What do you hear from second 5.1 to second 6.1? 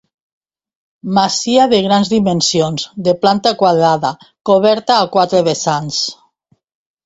quatre vessants.